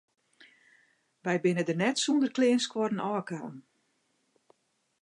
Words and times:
Wy 1.23 1.35
binne 1.43 1.63
der 1.67 1.79
net 1.81 1.97
sûnder 2.03 2.31
kleanskuorren 2.35 3.05
ôfkaam. 3.11 3.55